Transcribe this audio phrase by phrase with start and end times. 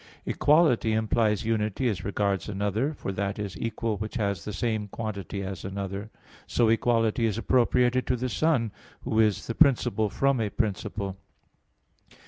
[0.25, 5.43] "Equality" implies unity as regards another; for that is equal which has the same quantity
[5.43, 6.09] as another.
[6.47, 8.71] So equality is appropriated to the Son,
[9.03, 11.17] Who is the "principle from a principle."